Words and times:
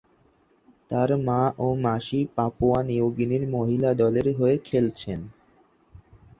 তার 0.91 1.09
মা 1.27 1.41
ও 1.57 1.67
মাসি 1.83 2.19
পাপুয়া 2.35 2.79
নিউগিনির 2.83 3.43
মহিলা 3.55 3.89
দলের 4.01 4.27
হয়ে 4.37 4.55
খেলছেন। 4.67 5.19